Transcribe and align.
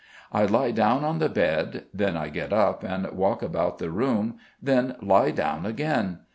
I 0.31 0.45
lie 0.45 0.71
down 0.71 1.03
on 1.03 1.19
the 1.19 1.29
bed; 1.29 1.83
then 1.93 2.17
I 2.17 2.29
get 2.29 2.51
up 2.51 2.83
and 2.83 3.07
walk 3.11 3.43
about 3.43 3.77
the 3.77 3.91
room 3.91 4.39
then 4.59 4.95
lie 4.99 5.29
down 5.29 5.63
again. 5.67 6.21